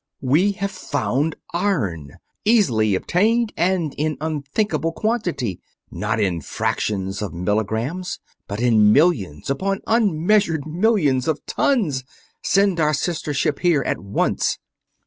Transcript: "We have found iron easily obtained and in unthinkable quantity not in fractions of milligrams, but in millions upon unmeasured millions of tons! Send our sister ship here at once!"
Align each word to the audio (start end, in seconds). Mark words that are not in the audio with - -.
"We 0.23 0.53
have 0.53 0.71
found 0.71 1.35
iron 1.53 2.15
easily 2.43 2.95
obtained 2.95 3.53
and 3.55 3.93
in 3.99 4.17
unthinkable 4.19 4.93
quantity 4.93 5.61
not 5.91 6.19
in 6.19 6.41
fractions 6.41 7.21
of 7.21 7.33
milligrams, 7.35 8.17
but 8.47 8.59
in 8.59 8.91
millions 8.91 9.51
upon 9.51 9.81
unmeasured 9.85 10.65
millions 10.65 11.27
of 11.27 11.45
tons! 11.45 12.03
Send 12.41 12.79
our 12.79 12.95
sister 12.95 13.31
ship 13.31 13.59
here 13.59 13.83
at 13.85 13.99
once!" 13.99 14.57